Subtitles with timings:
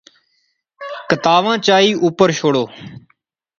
[1.09, 2.63] کتاواں چائی اوپر شوڑو